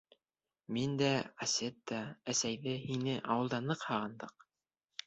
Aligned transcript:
—Мин 0.77 0.95
дә, 1.01 1.09
Асет 1.47 1.77
тә 1.93 2.01
әсәйҙе, 2.35 2.77
һине, 2.89 3.17
ауылды 3.37 3.65
ныҡ 3.71 3.87
һағындыҡ. 3.93 4.51